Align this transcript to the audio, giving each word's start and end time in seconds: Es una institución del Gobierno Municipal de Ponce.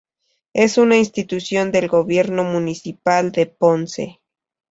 Es 0.55 0.79
una 0.79 0.97
institución 0.97 1.71
del 1.71 1.87
Gobierno 1.87 2.43
Municipal 2.43 3.31
de 3.31 3.45
Ponce. 3.45 4.19